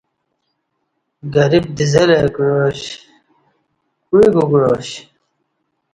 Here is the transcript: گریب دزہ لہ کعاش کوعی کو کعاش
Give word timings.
گریب 1.33 1.65
دزہ 1.77 2.03
لہ 2.09 2.19
کعاش 2.35 2.79
کوعی 4.07 4.27
کو 4.33 4.43
کعاش 4.51 4.87